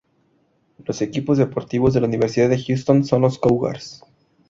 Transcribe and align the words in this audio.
Los 0.83 1.03
equipos 1.03 1.37
deportivos 1.37 1.93
de 1.93 2.01
la 2.01 2.07
Universidad 2.07 2.49
de 2.49 2.57
Houston 2.59 3.03
son 3.05 3.21
los 3.21 3.37
Cougars. 3.37 4.03